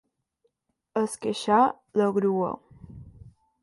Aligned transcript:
Esqueixar 1.03 1.61
la 2.03 2.11
grua. 2.19 2.53